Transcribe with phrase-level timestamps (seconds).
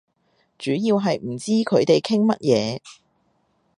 [0.57, 2.79] 主要係唔知佢哋傾乜嘢